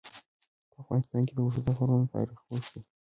[0.71, 2.81] په افغانستان کې د اوږده غرونه تاریخ اوږد دی.